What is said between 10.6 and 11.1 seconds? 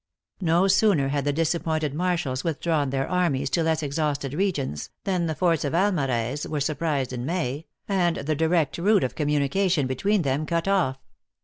17 them cut off.